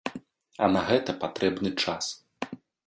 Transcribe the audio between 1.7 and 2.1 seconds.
час.